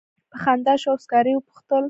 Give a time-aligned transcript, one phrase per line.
[0.31, 1.79] په خندا شو او سکاره یې وپوښتل.